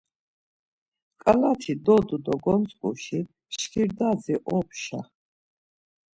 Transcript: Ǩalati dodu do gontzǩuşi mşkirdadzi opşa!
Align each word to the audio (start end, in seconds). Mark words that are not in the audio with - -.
Ǩalati 1.21 1.73
dodu 1.85 2.17
do 2.25 2.33
gontzǩuşi 2.43 3.19
mşkirdadzi 3.49 4.35
opşa! 4.57 5.01